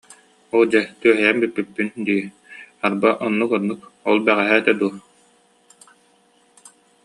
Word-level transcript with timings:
Оо, 0.55 0.63
дьэ, 0.71 0.81
түөһэйэн 1.01 1.37
бүппүппүн 1.41 1.87
дии, 2.07 2.23
арба, 2.85 3.09
оннук-оннук, 3.25 3.81
ол 4.09 4.17
бэҕэһээ 4.25 4.59
этэ 4.61 4.73
дуо 4.79 4.93